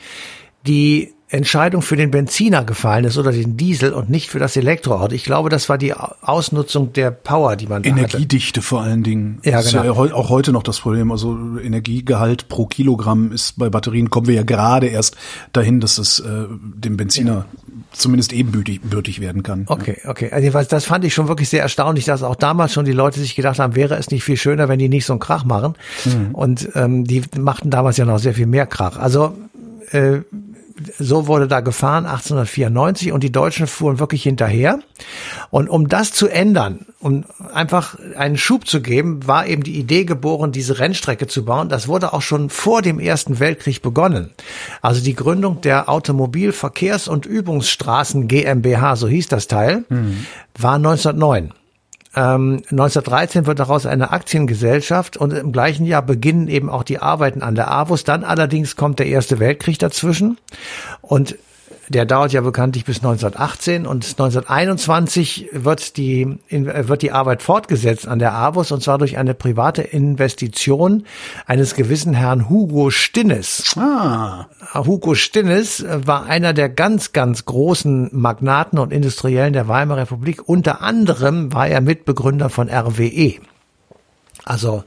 die 0.66 1.14
Entscheidung 1.30 1.82
für 1.82 1.96
den 1.96 2.10
Benziner 2.10 2.64
gefallen 2.64 3.04
ist 3.04 3.19
oder 3.19 3.32
den 3.32 3.58
Diesel 3.58 3.92
und 3.92 4.08
nicht 4.08 4.30
für 4.30 4.38
das 4.38 4.56
Elektroauto. 4.56 5.14
Ich 5.14 5.25
glaube, 5.25 5.50
das 5.50 5.69
war 5.69 5.76
die 5.76 5.92
Ausnutzung 5.92 6.94
der 6.94 7.10
Power, 7.10 7.54
die 7.56 7.66
man 7.66 7.84
Energiedichte 7.84 8.60
hatte. 8.60 8.66
vor 8.66 8.80
allen 8.80 9.02
Dingen. 9.02 9.38
Ja, 9.44 9.60
genau. 9.60 9.60
Ist 9.60 9.72
ja 9.72 10.14
auch 10.14 10.30
heute 10.30 10.52
noch 10.52 10.62
das 10.62 10.80
Problem. 10.80 11.12
Also 11.12 11.36
Energiegehalt 11.62 12.48
pro 12.48 12.64
Kilogramm 12.64 13.30
ist 13.32 13.58
bei 13.58 13.69
Batterien 13.69 14.08
kommen 14.08 14.26
wir 14.26 14.36
ja 14.36 14.42
gerade 14.42 14.86
erst 14.86 15.19
dahin, 15.52 15.80
dass 15.80 15.98
es 15.98 16.19
äh, 16.20 16.46
dem 16.48 16.96
Benziner 16.96 17.32
ja. 17.32 17.46
zumindest 17.92 18.32
ebenbürtig 18.32 19.20
werden 19.20 19.42
kann. 19.42 19.64
Okay, 19.66 19.98
okay. 20.06 20.30
Also 20.32 20.50
das 20.70 20.86
fand 20.86 21.04
ich 21.04 21.12
schon 21.12 21.28
wirklich 21.28 21.50
sehr 21.50 21.60
erstaunlich, 21.60 22.06
dass 22.06 22.22
auch 22.22 22.36
damals 22.36 22.72
schon 22.72 22.86
die 22.86 22.92
Leute 22.92 23.20
sich 23.20 23.36
gedacht 23.36 23.58
haben, 23.58 23.75
wäre 23.75 23.96
es 23.96 24.10
nicht 24.10 24.25
viel 24.25 24.38
schöner, 24.38 24.70
wenn 24.70 24.78
die 24.78 24.88
nicht 24.88 25.04
so 25.04 25.12
einen 25.12 25.20
Krach 25.20 25.44
machen. 25.44 25.75
Mhm. 26.06 26.34
Und 26.34 26.70
ähm, 26.75 27.04
die 27.04 27.22
machten 27.38 27.69
damals 27.69 27.98
ja 27.98 28.06
noch 28.06 28.19
sehr 28.19 28.32
viel 28.32 28.46
mehr 28.46 28.66
Krach. 28.66 28.96
Also 28.96 29.36
äh, 29.92 30.20
so 30.98 31.26
wurde 31.26 31.48
da 31.48 31.60
gefahren 31.60 32.06
1894 32.06 33.12
und 33.12 33.22
die 33.22 33.32
Deutschen 33.32 33.66
fuhren 33.66 33.98
wirklich 33.98 34.22
hinterher. 34.22 34.78
Und 35.50 35.69
um 35.69 35.88
das 35.88 36.12
zu 36.12 36.28
ändern, 36.28 36.86
um 37.00 37.25
einfach 37.52 37.96
einen 38.16 38.36
Schub 38.36 38.66
zu 38.66 38.80
geben, 38.80 39.26
war 39.26 39.46
eben 39.46 39.62
die 39.62 39.78
Idee 39.78 40.04
geboren, 40.04 40.52
diese 40.52 40.78
Rennstrecke 40.78 41.26
zu 41.26 41.44
bauen. 41.44 41.68
Das 41.68 41.88
wurde 41.88 42.12
auch 42.12 42.23
schon 42.23 42.50
vor 42.50 42.82
dem 42.82 42.99
Ersten 43.00 43.40
Weltkrieg 43.40 43.82
begonnen. 43.82 44.30
Also 44.82 45.02
die 45.02 45.14
Gründung 45.14 45.61
der 45.61 45.88
Automobilverkehrs- 45.88 47.08
und 47.08 47.26
Übungsstraßen 47.26 48.28
GmbH, 48.28 48.97
so 48.97 49.08
hieß 49.08 49.28
das 49.28 49.49
Teil, 49.49 49.85
mhm. 49.88 50.26
war 50.56 50.75
1909. 50.75 51.52
1913 52.18 53.40
ähm, 53.40 53.46
wird 53.46 53.58
daraus 53.58 53.87
eine 53.87 54.10
Aktiengesellschaft 54.10 55.16
und 55.16 55.32
im 55.32 55.52
gleichen 55.52 55.87
Jahr 55.87 56.02
beginnen 56.02 56.48
eben 56.48 56.68
auch 56.68 56.82
die 56.82 56.98
Arbeiten 56.98 57.42
an 57.42 57.54
der 57.54 57.70
AWUS. 57.70 58.04
Dann 58.04 58.25
allerdings 58.25 58.76
kommt 58.76 58.98
der 58.98 59.06
Erste 59.06 59.38
Weltkrieg 59.38 59.78
dazwischen 59.78 60.38
und 61.00 61.37
der 61.88 62.04
dauert 62.04 62.33
ja 62.33 62.40
bekanntlich 62.40 62.85
bis 62.85 62.99
1918 62.99 63.87
und 63.87 64.04
1921 64.04 65.49
wird 65.52 65.97
die, 65.97 66.38
wird 66.50 67.02
die 67.02 67.12
Arbeit 67.12 67.42
fortgesetzt 67.42 68.07
an 68.07 68.18
der 68.18 68.35
AWUS 68.35 68.73
und 68.73 68.83
zwar 68.83 68.99
durch 68.99 69.16
eine 69.16 69.35
private 69.35 69.83
Investition 69.83 71.04
eines 71.47 71.75
gewissen 71.75 72.14
Herrn 72.14 72.49
Hugo 72.49 72.90
Stinnes. 72.90 73.75
Ah. 73.76 74.47
Hugo 74.75 75.14
Stinnes 75.14 75.85
war 75.88 76.26
einer 76.26 76.52
der 76.52 76.68
ganz, 76.68 77.12
ganz 77.12 77.45
großen 77.45 78.11
Magnaten 78.12 78.78
und 78.78 78.92
Industriellen 78.92 79.52
der 79.52 79.68
Weimarer 79.68 80.02
Republik. 80.02 80.49
Unter 80.49 80.83
anderem 80.83 81.52
war 81.52 81.68
er 81.68 81.80
Mitbegründer 81.80 82.50
von 82.50 82.68
RWE. 82.68 83.35
Also 84.45 84.85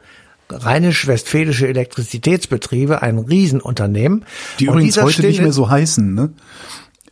rheinisch-westfälische 0.51 1.67
Elektrizitätsbetriebe, 1.67 3.01
ein 3.01 3.17
Riesenunternehmen. 3.19 4.25
Die 4.59 4.65
übrigens 4.65 4.97
heute 4.97 5.13
Stinnes, 5.13 5.29
nicht 5.31 5.41
mehr 5.41 5.53
so 5.53 5.69
heißen, 5.69 6.13
ne? 6.13 6.33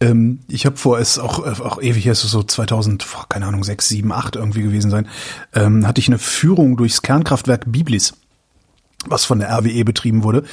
Ähm, 0.01 0.39
ich 0.47 0.65
habe 0.65 0.77
vor, 0.77 0.99
es 0.99 1.19
auch, 1.19 1.45
äh, 1.45 1.61
auch 1.61 1.81
ewig, 1.81 2.05
es 2.07 2.23
ist 2.23 2.31
so 2.31 2.43
2000, 2.43 3.05
keine 3.29 3.45
Ahnung, 3.45 3.63
6, 3.63 3.89
7, 3.89 4.11
8 4.11 4.35
irgendwie 4.35 4.61
gewesen 4.61 4.91
sein, 4.91 5.07
ähm, 5.53 5.85
hatte 5.85 5.99
ich 5.99 6.07
eine 6.07 6.19
Führung 6.19 6.77
durchs 6.77 7.01
Kernkraftwerk 7.01 7.63
Biblis, 7.67 8.13
was 9.07 9.25
von 9.25 9.39
der 9.39 9.49
RWE 9.49 9.83
betrieben 9.83 10.23
wurde 10.23 10.43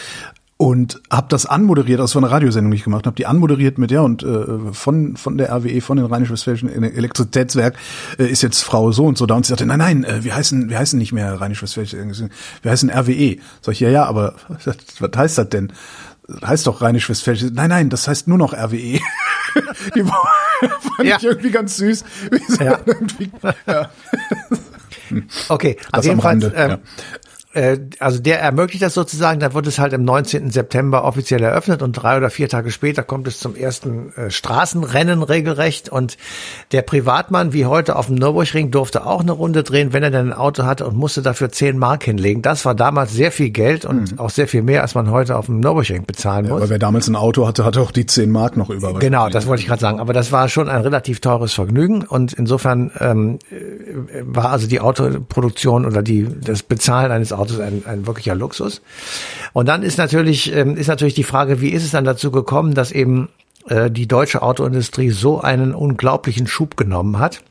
und 0.59 1.03
habe 1.11 1.27
das 1.29 1.45
anmoderiert, 1.45 2.01
das 2.01 2.15
war 2.15 2.23
eine 2.23 2.33
Radiosendung, 2.33 2.71
die 2.71 2.79
ich 2.79 2.85
gemacht 2.85 3.07
habe, 3.07 3.15
die 3.15 3.27
anmoderiert 3.27 3.77
mit 3.77 3.91
ja 3.91 4.01
und 4.01 4.23
äh, 4.23 4.73
von 4.73 5.17
von 5.17 5.37
der 5.37 5.53
RWE, 5.53 5.81
von 5.83 5.99
den 5.99 6.07
Rheinisch-Westfälischen 6.07 6.71
Elektrizitätswerk 6.83 7.75
äh, 8.19 8.25
ist 8.25 8.43
jetzt 8.43 8.63
Frau 8.63 8.91
so 8.91 9.05
und 9.05 9.19
so 9.19 9.27
da 9.27 9.35
und 9.35 9.45
sie 9.45 9.51
sagte, 9.51 9.67
nein, 9.67 9.79
nein, 9.79 10.05
äh, 10.05 10.25
wir 10.25 10.35
heißen 10.35 10.71
wir 10.71 10.79
heißen 10.79 10.99
nicht 10.99 11.13
mehr 11.13 11.41
Rheinisch-Westfälische, 11.41 12.31
wir 12.63 12.71
heißen 12.71 12.91
RWE. 12.91 13.37
Sag 13.61 13.73
ich 13.73 13.81
ja, 13.81 13.91
ja, 13.91 14.05
aber 14.07 14.35
was, 14.49 15.17
heißt 15.17 15.39
das 15.39 15.49
denn? 15.51 15.73
heißt 16.45 16.67
doch 16.67 16.81
Rheinisch-Westfälisch. 16.81 17.45
Nein, 17.53 17.71
nein, 17.71 17.91
das 17.91 18.09
heißt 18.09 18.27
nur 18.27 18.39
noch 18.39 18.53
RWE. 18.55 18.99
Die 19.95 20.03
fand 20.03 21.09
ja. 21.09 21.17
ich 21.17 21.25
irgendwie 21.25 21.51
ganz 21.51 21.77
süß. 21.77 22.05
Ja. 22.61 22.81
ja. 23.67 23.91
Okay, 25.49 25.77
auf 25.93 26.05
jeden 26.05 26.21
Fall. 26.21 26.43
Ähm, 26.55 26.71
äh, 26.71 26.79
also 28.01 28.19
der 28.19 28.41
ermöglicht 28.41 28.83
das 28.83 28.95
sozusagen, 28.95 29.41
dann 29.41 29.55
wird 29.55 29.67
es 29.67 29.79
halt 29.79 29.93
im 29.93 30.05
19. 30.05 30.51
September 30.51 31.05
offiziell 31.05 31.43
eröffnet 31.43 31.83
und 31.83 31.93
drei 31.93 32.17
oder 32.17 32.29
vier 32.29 32.49
Tage 32.49 32.71
später 32.71 33.03
kommt 33.03 33.27
es 33.27 33.41
zum 33.41 33.57
ersten 33.57 34.13
äh, 34.15 34.31
Straßenrennen 34.31 35.23
regelrecht 35.23 35.89
und 35.89 36.19
der 36.73 36.83
Privatmann, 36.83 37.53
wie 37.53 37.67
heute 37.67 37.97
auf 37.97 38.07
dem 38.07 38.17
Nürburgring, 38.17 38.71
durfte 38.71 39.07
auch 39.07 39.21
eine 39.21 39.33
Runde 39.33 39.63
drehen, 39.63 39.93
wenn 39.93 40.03
er 40.03 40.11
denn 40.11 40.29
ein 40.29 40.33
Auto 40.33 40.65
hatte 40.65 40.87
und 40.87 40.97
musste 40.97 41.23
dafür 41.23 41.51
zehn 41.51 41.79
Mark 41.79 42.05
hinlegen. 42.05 42.43
Das 42.43 42.65
war 42.65 42.75
damals 42.75 43.13
sehr 43.13 43.33
viel 43.33 43.51
Geld 43.51 43.85
und 43.85 44.13
mhm. 44.13 44.19
auch 44.19 44.31
sehr 44.31 44.49
viel 44.49 44.63
mehr, 44.63 44.83
als 44.83 44.95
man 44.95 45.11
heute 45.11 45.37
auf 45.37 45.47
dem 45.47 45.61
Nürburgring 45.61 46.05
bezahlen 46.05 46.49
muss. 46.49 46.51
Ja, 46.51 46.57
aber 46.57 46.69
wer 46.69 46.79
damals 46.79 47.09
ein 47.09 47.17
Auto 47.17 47.47
hatte, 47.47 47.65
hatte 47.65 47.81
auch 47.81 47.91
die 47.91 48.07
zehn 48.07 48.31
Mark 48.31 48.57
noch 48.57 48.71
über. 48.71 48.93
Genau, 48.99 49.29
das 49.29 49.47
wollte 49.47 49.63
ich 49.63 49.69
gerade 49.69 49.81
sagen. 49.81 50.01
Aber 50.01 50.13
das 50.13 50.33
war 50.33 50.49
schon 50.49 50.69
ein 50.69 50.83
relativ 50.83 51.21
teures 51.21 51.55
Vergnügen 51.55 52.05
und 52.05 52.33
insofern 52.33 52.91
ähm, 53.01 53.39
war 54.23 54.51
also 54.51 54.67
die 54.67 54.81
Autoproduktion 54.81 55.87
oder 55.87 56.03
die 56.03 56.29
das 56.41 56.63
Bezahlen 56.63 57.11
eines 57.11 57.33
Autos 57.33 57.46
Autos 57.47 57.61
ein, 57.61 57.85
ein 57.87 58.07
wirklicher 58.07 58.35
Luxus. 58.35 58.83
Und 59.53 59.67
dann 59.69 59.83
ist 59.83 59.99
natürlich, 59.99 60.55
ähm, 60.55 60.77
ist 60.77 60.89
natürlich 60.89 61.15
die 61.15 61.25
Frage, 61.25 61.61
wie 61.61 61.71
ist 61.71 61.85
es 61.85 61.93
dann 61.93 62.05
dazu 62.05 62.31
gekommen, 62.31 62.75
dass 62.75 62.93
eben 62.93 63.29
äh, 63.69 63.91
die 63.91 64.07
deutsche 64.07 64.43
Autoindustrie 64.43 65.11
so 65.11 65.41
einen 65.41 65.75
unglaublichen 65.75 66.47
Schub 66.47 66.77
genommen 66.77 67.19
hat. 67.19 67.43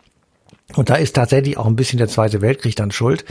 Und 0.75 0.89
da 0.89 0.95
ist 0.95 1.15
tatsächlich 1.15 1.57
auch 1.57 1.67
ein 1.67 1.75
bisschen 1.75 1.99
der 1.99 2.07
Zweite 2.07 2.41
Weltkrieg 2.41 2.75
dann 2.75 2.91
schuld, 2.91 3.23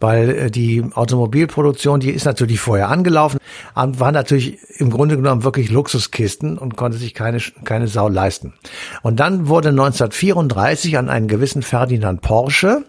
weil 0.00 0.30
äh, 0.30 0.50
die 0.50 0.82
Automobilproduktion, 0.94 2.00
die 2.00 2.10
ist 2.10 2.24
natürlich 2.24 2.58
vorher 2.58 2.88
angelaufen, 2.88 3.38
war 3.74 4.12
natürlich 4.12 4.58
im 4.78 4.90
Grunde 4.90 5.16
genommen 5.16 5.44
wirklich 5.44 5.70
Luxuskisten 5.70 6.56
und 6.56 6.76
konnte 6.76 6.96
sich 6.96 7.14
keine, 7.14 7.38
keine 7.64 7.86
Sau 7.86 8.08
leisten. 8.08 8.54
Und 9.02 9.20
dann 9.20 9.48
wurde 9.48 9.68
1934 9.68 10.96
an 10.96 11.08
einen 11.08 11.28
gewissen 11.28 11.62
Ferdinand 11.62 12.22
Porsche 12.22 12.84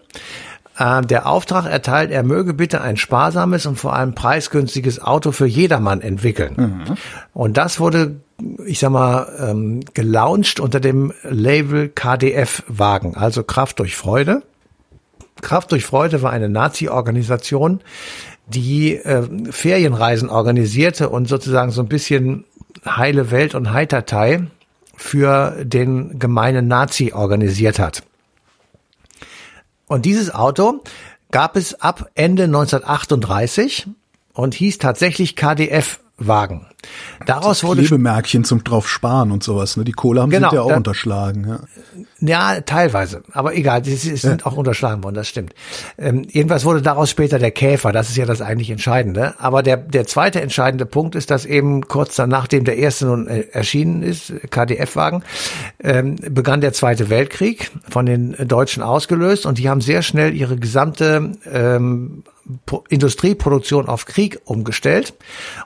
äh, 0.78 1.02
der 1.02 1.26
Auftrag 1.26 1.66
erteilt, 1.66 2.10
er 2.10 2.22
möge 2.22 2.54
bitte 2.54 2.80
ein 2.80 2.96
sparsames 2.96 3.66
und 3.66 3.76
vor 3.76 3.94
allem 3.94 4.14
preisgünstiges 4.14 5.00
Auto 5.00 5.32
für 5.32 5.46
jedermann 5.46 6.00
entwickeln. 6.00 6.54
Mhm. 6.56 6.94
Und 7.34 7.56
das 7.56 7.80
wurde, 7.80 8.20
ich 8.66 8.78
sag 8.78 8.90
mal, 8.90 9.26
ähm, 9.38 9.80
gelauncht 9.94 10.60
unter 10.60 10.80
dem 10.80 11.12
Label 11.22 11.88
KDF-Wagen, 11.88 13.16
also 13.16 13.42
Kraft 13.42 13.78
durch 13.78 13.96
Freude. 13.96 14.42
Kraft 15.40 15.72
durch 15.72 15.84
Freude 15.84 16.22
war 16.22 16.30
eine 16.30 16.48
Nazi-Organisation, 16.48 17.80
die 18.46 18.96
äh, 18.96 19.22
Ferienreisen 19.50 20.28
organisierte 20.30 21.08
und 21.08 21.28
sozusagen 21.28 21.70
so 21.70 21.82
ein 21.82 21.88
bisschen 21.88 22.44
heile 22.84 23.30
Welt 23.30 23.54
und 23.54 23.72
Heitertei 23.72 24.46
für 24.96 25.64
den 25.64 26.18
gemeinen 26.18 26.68
Nazi 26.68 27.12
organisiert 27.12 27.78
hat. 27.78 28.02
Und 29.92 30.06
dieses 30.06 30.34
Auto 30.34 30.82
gab 31.32 31.54
es 31.54 31.82
ab 31.82 32.10
Ende 32.14 32.44
1938 32.44 33.88
und 34.32 34.54
hieß 34.54 34.78
tatsächlich 34.78 35.36
KDF 35.36 36.00
Wagen. 36.26 36.66
Daraus 37.26 37.60
das 37.60 37.64
wurde 37.64 37.82
Klebemärkchen 37.82 38.44
zum 38.44 38.64
drauf 38.64 38.88
sparen 38.88 39.30
und 39.30 39.42
sowas. 39.42 39.76
Ne? 39.76 39.84
Die 39.84 39.92
Kohle 39.92 40.20
haben 40.20 40.30
genau, 40.30 40.50
sie 40.50 40.56
ja 40.56 40.62
auch 40.62 40.68
da, 40.68 40.76
unterschlagen. 40.76 41.60
Ja. 42.20 42.54
ja, 42.54 42.60
teilweise. 42.60 43.22
Aber 43.32 43.54
egal, 43.54 43.84
sie, 43.84 43.94
sie 43.94 44.16
sind 44.16 44.40
ja. 44.40 44.46
auch 44.46 44.56
unterschlagen 44.56 45.04
worden. 45.04 45.14
Das 45.14 45.28
stimmt. 45.28 45.54
Ähm, 45.96 46.26
jedenfalls 46.28 46.64
wurde 46.64 46.82
daraus 46.82 47.08
später 47.08 47.38
der 47.38 47.52
Käfer. 47.52 47.92
Das 47.92 48.10
ist 48.10 48.16
ja 48.16 48.26
das 48.26 48.40
eigentlich 48.40 48.70
Entscheidende. 48.70 49.34
Aber 49.38 49.62
der 49.62 49.76
der 49.76 50.06
zweite 50.06 50.40
entscheidende 50.40 50.84
Punkt 50.86 51.14
ist, 51.14 51.30
dass 51.30 51.44
eben 51.44 51.86
kurz 51.86 52.16
danach, 52.16 52.42
nachdem 52.42 52.64
der 52.64 52.76
erste 52.76 53.06
nun 53.06 53.28
äh, 53.28 53.42
erschienen 53.52 54.02
ist, 54.02 54.32
KDF-Wagen, 54.50 55.22
ähm, 55.78 56.16
begann 56.16 56.60
der 56.60 56.72
Zweite 56.72 57.08
Weltkrieg 57.08 57.70
von 57.88 58.04
den 58.04 58.36
Deutschen 58.48 58.82
ausgelöst 58.82 59.46
und 59.46 59.58
die 59.58 59.68
haben 59.68 59.80
sehr 59.80 60.02
schnell 60.02 60.34
ihre 60.34 60.56
gesamte 60.56 61.32
ähm, 61.50 62.24
Industrieproduktion 62.88 63.88
auf 63.88 64.06
Krieg 64.06 64.40
umgestellt. 64.44 65.14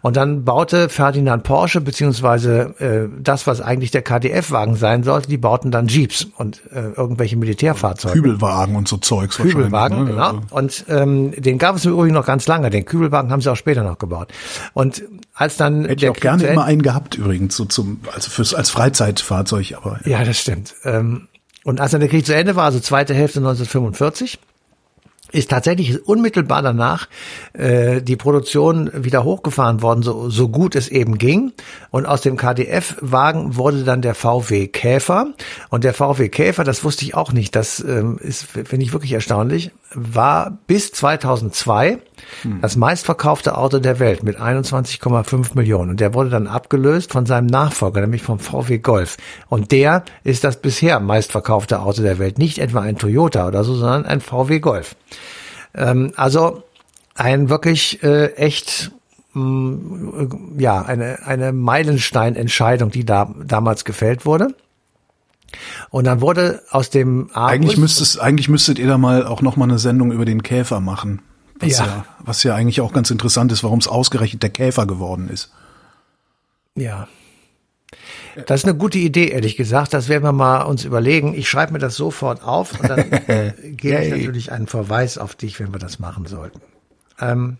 Und 0.02 0.16
dann 0.16 0.44
baute 0.44 0.88
Ferdinand 0.88 1.42
Porsche, 1.42 1.80
beziehungsweise 1.80 2.74
äh, 2.78 3.22
das, 3.22 3.46
was 3.46 3.60
eigentlich 3.60 3.90
der 3.90 4.02
KDF-Wagen 4.02 4.76
sein 4.76 5.02
sollte, 5.02 5.28
die 5.28 5.38
bauten 5.38 5.70
dann 5.70 5.88
Jeeps 5.88 6.26
und 6.36 6.62
äh, 6.70 6.90
irgendwelche 6.96 7.36
Militärfahrzeuge. 7.36 8.20
Kübelwagen 8.20 8.76
und 8.76 8.88
so 8.88 8.98
Zeugs 8.98 9.36
Kübelwagen, 9.38 10.04
ne? 10.04 10.10
genau. 10.10 10.40
Und 10.50 10.84
ähm, 10.88 11.32
den 11.36 11.58
gab 11.58 11.76
es 11.76 11.84
im 11.84 11.92
Übrigen 11.92 12.14
noch 12.14 12.26
ganz 12.26 12.46
lange. 12.46 12.70
Den 12.70 12.84
Kübelwagen 12.84 13.30
haben 13.30 13.40
sie 13.40 13.50
auch 13.50 13.56
später 13.56 13.82
noch 13.82 13.98
gebaut. 13.98 14.28
Und 14.74 15.02
als 15.34 15.56
dann 15.56 15.84
Hätte 15.84 16.06
ich 16.06 16.10
auch 16.10 16.16
gerne 16.16 16.44
immer 16.44 16.64
einen 16.64 16.82
gehabt 16.82 17.16
übrigens, 17.16 17.56
so 17.56 17.64
zum, 17.64 18.00
also 18.14 18.30
fürs, 18.30 18.54
als 18.54 18.70
Freizeitfahrzeug, 18.70 19.74
aber. 19.76 20.00
Ja, 20.04 20.18
ja 20.18 20.24
das 20.24 20.38
stimmt. 20.38 20.74
Ähm, 20.84 21.28
und 21.64 21.80
als 21.80 21.90
dann 21.90 22.00
der 22.00 22.08
Krieg 22.08 22.24
zu 22.24 22.34
Ende 22.34 22.54
war, 22.54 22.64
also 22.64 22.80
zweite 22.80 23.12
Hälfte 23.12 23.40
1945, 23.40 24.38
ist 25.36 25.50
tatsächlich 25.50 26.06
unmittelbar 26.06 26.62
danach 26.62 27.08
äh, 27.52 28.00
die 28.00 28.16
Produktion 28.16 28.90
wieder 28.94 29.22
hochgefahren 29.22 29.82
worden, 29.82 30.02
so, 30.02 30.30
so 30.30 30.48
gut 30.48 30.74
es 30.74 30.88
eben 30.88 31.18
ging. 31.18 31.52
Und 31.90 32.06
aus 32.06 32.22
dem 32.22 32.36
KDF-Wagen 32.36 33.56
wurde 33.56 33.84
dann 33.84 34.00
der 34.00 34.14
VW 34.14 34.66
Käfer. 34.68 35.34
Und 35.68 35.84
der 35.84 35.92
VW 35.92 36.28
Käfer, 36.30 36.64
das 36.64 36.84
wusste 36.84 37.04
ich 37.04 37.14
auch 37.14 37.32
nicht, 37.32 37.54
das 37.54 37.80
ähm, 37.80 38.18
ist, 38.18 38.44
finde 38.44 38.82
ich 38.82 38.92
wirklich 38.92 39.12
erstaunlich, 39.12 39.72
war 39.94 40.58
bis 40.66 40.92
2002 40.92 41.98
hm. 42.42 42.60
das 42.60 42.76
meistverkaufte 42.76 43.56
Auto 43.56 43.78
der 43.78 43.98
Welt 43.98 44.22
mit 44.22 44.38
21,5 44.38 45.50
Millionen. 45.54 45.90
Und 45.90 46.00
der 46.00 46.14
wurde 46.14 46.30
dann 46.30 46.46
abgelöst 46.46 47.12
von 47.12 47.26
seinem 47.26 47.46
Nachfolger, 47.46 48.00
nämlich 48.00 48.22
vom 48.22 48.38
VW 48.38 48.78
Golf. 48.78 49.16
Und 49.48 49.72
der 49.72 50.04
ist 50.24 50.44
das 50.44 50.60
bisher 50.60 51.00
meistverkaufte 51.00 51.80
Auto 51.80 52.02
der 52.02 52.18
Welt. 52.18 52.38
Nicht 52.38 52.58
etwa 52.58 52.80
ein 52.80 52.98
Toyota 52.98 53.46
oder 53.46 53.64
so, 53.64 53.74
sondern 53.74 54.06
ein 54.06 54.20
VW 54.20 54.58
Golf. 54.60 54.96
Ähm, 55.74 56.12
also 56.16 56.64
ein 57.14 57.48
wirklich 57.48 58.02
äh, 58.02 58.34
echt 58.34 58.92
mm, 59.34 60.58
ja 60.58 60.82
eine 60.82 61.20
eine 61.24 61.52
Meilensteinentscheidung, 61.52 62.90
die 62.90 63.04
da 63.04 63.32
damals 63.44 63.84
gefällt 63.84 64.26
wurde. 64.26 64.48
Und 65.90 66.04
dann 66.04 66.20
wurde 66.20 66.62
aus 66.70 66.90
dem 66.90 67.30
Argus 67.32 67.52
eigentlich 67.52 67.76
müsstet 67.76 68.20
eigentlich 68.20 68.48
müsstet 68.48 68.78
ihr 68.78 68.86
da 68.86 68.98
mal 68.98 69.26
auch 69.26 69.42
noch 69.42 69.56
mal 69.56 69.64
eine 69.64 69.78
Sendung 69.78 70.12
über 70.12 70.24
den 70.24 70.42
Käfer 70.42 70.80
machen. 70.80 71.22
Was 71.58 71.78
ja. 71.78 71.86
ja 71.86 72.04
was 72.18 72.42
ja 72.42 72.54
eigentlich 72.54 72.80
auch 72.80 72.92
ganz 72.92 73.10
interessant 73.10 73.52
ist, 73.52 73.64
warum 73.64 73.78
es 73.78 73.88
ausgerechnet 73.88 74.42
der 74.42 74.50
Käfer 74.50 74.86
geworden 74.86 75.28
ist. 75.28 75.52
Ja. 76.74 77.08
Das 78.46 78.60
ist 78.60 78.64
eine 78.68 78.76
gute 78.76 78.98
Idee, 78.98 79.28
ehrlich 79.28 79.56
gesagt. 79.56 79.94
Das 79.94 80.08
werden 80.08 80.24
wir 80.24 80.32
mal 80.32 80.62
uns 80.62 80.84
überlegen. 80.84 81.32
Ich 81.32 81.48
schreibe 81.48 81.72
mir 81.72 81.78
das 81.78 81.96
sofort 81.96 82.42
auf 82.42 82.78
und 82.78 82.90
dann 82.90 83.10
gebe 83.76 84.02
ich 84.02 84.10
natürlich 84.10 84.52
einen 84.52 84.66
Verweis 84.66 85.16
auf 85.16 85.34
dich, 85.34 85.58
wenn 85.58 85.72
wir 85.72 85.78
das 85.78 85.98
machen 85.98 86.26
sollten. 86.26 86.60
Ähm, 87.18 87.56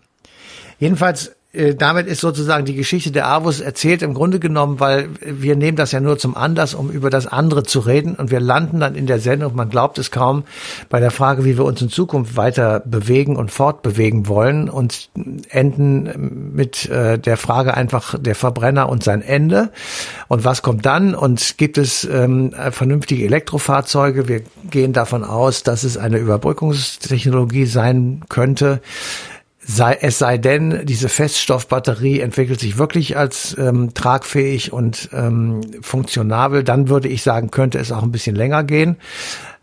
jedenfalls 0.77 1.36
äh, 1.57 1.75
damit 1.75 2.07
ist 2.07 2.21
sozusagen 2.21 2.65
die 2.65 2.75
Geschichte 2.75 3.11
der 3.11 3.27
Avus 3.27 3.59
erzählt 3.59 4.01
im 4.01 4.13
Grunde 4.13 4.39
genommen, 4.39 4.79
weil 4.79 5.09
wir 5.21 5.55
nehmen 5.55 5.75
das 5.75 5.91
ja 5.91 5.99
nur 5.99 6.17
zum 6.17 6.37
Anlass, 6.37 6.73
um 6.73 6.91
über 6.91 7.09
das 7.09 7.25
andere 7.25 7.63
zu 7.63 7.79
reden. 7.79 8.15
Und 8.15 8.31
wir 8.31 8.39
landen 8.39 8.79
dann 8.79 8.95
in 8.95 9.07
der 9.07 9.19
Sendung, 9.19 9.55
man 9.55 9.69
glaubt 9.69 9.97
es 9.97 10.11
kaum, 10.11 10.43
bei 10.89 10.99
der 10.99 11.11
Frage, 11.11 11.45
wie 11.45 11.57
wir 11.57 11.65
uns 11.65 11.81
in 11.81 11.89
Zukunft 11.89 12.37
weiter 12.37 12.81
bewegen 12.85 13.35
und 13.35 13.51
fortbewegen 13.51 14.27
wollen 14.27 14.69
und 14.69 15.09
enden 15.49 16.53
mit 16.53 16.87
äh, 16.89 17.17
der 17.17 17.37
Frage 17.37 17.73
einfach 17.73 18.17
der 18.19 18.35
Verbrenner 18.35 18.89
und 18.89 19.03
sein 19.03 19.21
Ende. 19.21 19.71
Und 20.27 20.45
was 20.45 20.61
kommt 20.61 20.85
dann? 20.85 21.15
Und 21.15 21.57
gibt 21.57 21.77
es 21.77 22.05
ähm, 22.05 22.53
vernünftige 22.71 23.25
Elektrofahrzeuge? 23.25 24.27
Wir 24.27 24.41
gehen 24.69 24.93
davon 24.93 25.23
aus, 25.23 25.63
dass 25.63 25.83
es 25.83 25.97
eine 25.97 26.17
Überbrückungstechnologie 26.17 27.65
sein 27.65 28.21
könnte 28.29 28.81
sei, 29.67 29.97
es 30.01 30.17
sei 30.17 30.37
denn, 30.37 30.85
diese 30.85 31.09
Feststoffbatterie 31.09 32.21
entwickelt 32.21 32.59
sich 32.59 32.77
wirklich 32.77 33.17
als 33.17 33.55
ähm, 33.59 33.93
tragfähig 33.93 34.71
und 34.71 35.09
ähm, 35.13 35.61
funktionabel, 35.81 36.63
dann 36.63 36.87
würde 36.89 37.09
ich 37.09 37.21
sagen, 37.21 37.51
könnte 37.51 37.77
es 37.77 37.91
auch 37.91 38.03
ein 38.03 38.11
bisschen 38.11 38.35
länger 38.35 38.63
gehen. 38.63 38.95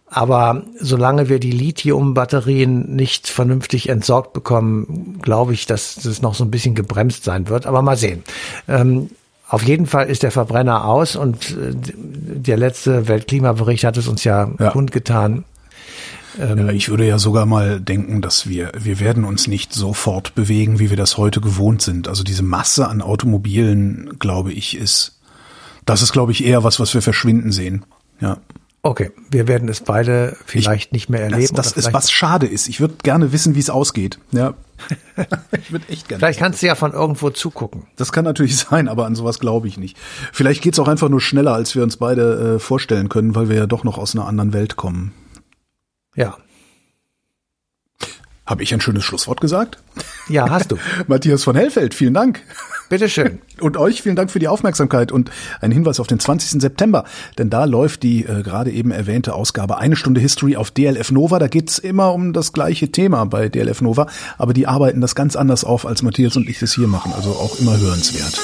Aber 0.07 0.63
solange 0.79 1.29
wir 1.29 1.41
die 1.41 1.51
Lithium-Batterien 1.51 2.95
nicht 2.95 3.27
vernünftig 3.27 3.89
entsorgt 3.89 4.33
bekommen, 4.33 5.19
glaube 5.23 5.55
ich, 5.55 5.67
dass 5.67 5.97
das 5.97 6.23
noch 6.23 6.35
so 6.35 6.45
ein 6.45 6.51
bisschen 6.51 6.77
gebremst 6.77 7.25
sein 7.25 7.49
wird. 7.49 7.67
Aber 7.67 7.83
mal 7.83 7.97
sehen. 7.97 8.23
Ähm, 8.69 9.11
auf 9.49 9.63
jeden 9.65 9.87
Fall 9.87 10.09
ist 10.09 10.23
der 10.23 10.31
Verbrenner 10.31 10.85
aus 10.85 11.17
und 11.17 11.51
äh, 11.53 11.75
der 11.75 12.57
letzte 12.57 13.09
Weltklimabericht 13.09 13.85
hat 13.85 13.97
es 13.97 14.07
uns 14.07 14.23
ja, 14.23 14.51
ja. 14.59 14.71
kundgetan. 14.71 15.45
Ähm, 16.39 16.69
ich 16.71 16.89
würde 16.89 17.07
ja 17.07 17.19
sogar 17.19 17.47
mal 17.47 17.81
denken, 17.81 18.23
dass 18.23 18.49
wir, 18.49 18.73
wir 18.79 19.01
werden 19.01 19.25
uns 19.25 19.47
nicht 19.47 19.73
sofort 19.73 20.35
bewegen, 20.35 20.79
wie 20.79 20.91
wir 20.91 20.97
das 20.97 21.17
heute 21.17 21.41
gewohnt 21.41 21.83
sind. 21.83 22.09
Also 22.09 22.25
diese 22.25 22.43
Masse 22.43 22.89
an 22.89 23.03
Automobilen, 23.03 24.19
glaube 24.19 24.53
ich, 24.53 24.77
ist, 24.77 25.21
das 25.85 26.03
ist, 26.03 26.13
glaube 26.13 26.33
ich, 26.33 26.45
eher 26.45 26.65
was, 26.65 26.81
was 26.81 26.95
wir 26.95 27.03
verschwinden 27.03 27.53
sehen. 27.53 27.85
Ja. 28.21 28.39
Okay, 28.87 29.13
wir 29.31 29.49
werden 29.49 29.71
es 29.71 29.81
beide 29.81 30.37
vielleicht 30.45 30.89
ich, 30.89 30.93
nicht 30.93 31.09
mehr 31.09 31.23
erleben. 31.23 31.55
Das, 31.55 31.73
das 31.73 31.87
ist 31.87 31.95
was 31.95 32.11
schade 32.11 32.47
ist. 32.47 32.69
Ich 32.69 32.81
würde 32.81 32.97
gerne 33.03 33.33
wissen, 33.33 33.55
wie 33.55 33.61
es 33.61 33.71
ausgeht. 33.71 34.19
Ja. 34.31 34.53
ich 35.59 35.73
würde 35.73 35.89
echt 35.89 36.07
gerne. 36.07 36.19
Vielleicht 36.19 36.39
kannst 36.39 36.61
du 36.61 36.67
ja 36.67 36.75
von 36.75 36.93
irgendwo 36.93 37.31
zugucken. 37.31 37.85
Das 37.97 38.13
kann 38.13 38.27
natürlich 38.27 38.57
sein, 38.59 38.89
aber 38.89 39.07
an 39.07 39.15
sowas 39.15 39.39
glaube 39.39 39.69
ich 39.69 39.79
nicht. 39.79 39.97
Vielleicht 40.33 40.61
geht's 40.61 40.79
auch 40.79 40.89
einfach 40.89 41.09
nur 41.09 41.23
schneller, 41.23 41.55
als 41.55 41.75
wir 41.75 41.83
uns 41.83 41.97
beide 41.97 42.57
äh, 42.57 42.59
vorstellen 42.59 43.09
können, 43.09 43.35
weil 43.35 43.49
wir 43.49 43.57
ja 43.57 43.67
doch 43.67 43.85
noch 43.85 43.97
aus 43.97 44.15
einer 44.15 44.27
anderen 44.27 44.53
Welt 44.53 44.77
kommen. 44.77 45.13
Ja. 46.15 46.37
Habe 48.47 48.63
ich 48.63 48.75
ein 48.75 48.81
schönes 48.81 49.05
Schlusswort 49.05 49.41
gesagt? 49.41 49.79
Ja, 50.29 50.51
hast 50.51 50.71
du. 50.71 50.77
Matthias 51.07 51.45
von 51.45 51.57
Hellfeld, 51.57 51.95
vielen 51.95 52.13
Dank. 52.13 52.43
Bitteschön. 52.91 53.41
Und 53.61 53.79
euch 53.79 54.03
vielen 54.03 54.17
Dank 54.17 54.31
für 54.31 54.39
die 54.39 54.49
Aufmerksamkeit 54.49 55.13
und 55.13 55.31
ein 55.61 55.71
Hinweis 55.71 56.01
auf 56.01 56.09
den 56.09 56.19
20. 56.19 56.61
September, 56.61 57.05
denn 57.39 57.49
da 57.49 57.65
läuft 57.65 58.03
die 58.03 58.25
äh, 58.25 58.43
gerade 58.43 58.73
eben 58.73 58.91
erwähnte 58.91 59.35
Ausgabe 59.35 59.79
Eine 59.79 59.95
Stunde 59.95 60.21
History 60.21 60.57
auf 60.57 60.73
DLF 60.73 61.13
Nova. 61.13 61.39
Da 61.39 61.47
geht's 61.47 61.79
immer 61.79 62.13
um 62.13 62.33
das 62.33 62.53
gleiche 62.53 62.91
Thema 62.91 63.25
bei 63.27 63.49
DLF 63.49 63.81
Nova, 63.81 64.09
aber 64.39 64.53
die 64.53 64.67
arbeiten 64.67 65.01
das 65.01 65.15
ganz 65.15 65.37
anders 65.37 65.65
auf, 65.65 65.87
als 65.87 66.03
Matthias 66.03 66.37
und 66.37 66.49
ich 66.49 66.59
das 66.59 66.75
hier 66.75 66.89
machen, 66.89 67.13
also 67.15 67.31
auch 67.31 67.59
immer 67.61 67.79
hörenswert. 67.79 68.39